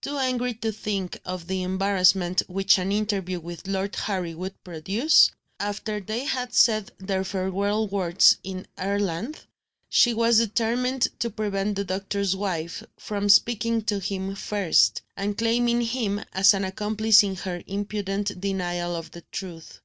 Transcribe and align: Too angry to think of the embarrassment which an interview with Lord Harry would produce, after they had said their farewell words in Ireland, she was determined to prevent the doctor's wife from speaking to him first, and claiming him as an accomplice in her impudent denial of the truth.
Too 0.00 0.16
angry 0.16 0.54
to 0.54 0.72
think 0.72 1.20
of 1.26 1.46
the 1.46 1.62
embarrassment 1.62 2.40
which 2.46 2.78
an 2.78 2.90
interview 2.90 3.38
with 3.38 3.66
Lord 3.66 3.94
Harry 3.96 4.34
would 4.34 4.64
produce, 4.64 5.30
after 5.60 6.00
they 6.00 6.24
had 6.24 6.54
said 6.54 6.90
their 6.96 7.22
farewell 7.22 7.86
words 7.86 8.38
in 8.42 8.66
Ireland, 8.78 9.40
she 9.90 10.14
was 10.14 10.38
determined 10.38 11.08
to 11.18 11.28
prevent 11.28 11.76
the 11.76 11.84
doctor's 11.84 12.34
wife 12.34 12.82
from 12.98 13.28
speaking 13.28 13.82
to 13.82 13.98
him 13.98 14.34
first, 14.36 15.02
and 15.18 15.36
claiming 15.36 15.82
him 15.82 16.24
as 16.32 16.54
an 16.54 16.64
accomplice 16.64 17.22
in 17.22 17.36
her 17.36 17.62
impudent 17.66 18.40
denial 18.40 18.96
of 18.96 19.10
the 19.10 19.20
truth. 19.32 19.82